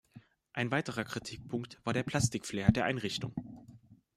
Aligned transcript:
Ein 0.53 0.71
weiterer 0.71 1.03
Kritikpunkt 1.03 1.77
war 1.83 1.93
der 1.93 2.01
Plastik-Flair 2.01 2.71
der 2.71 2.85
Einrichtung. 2.85 3.35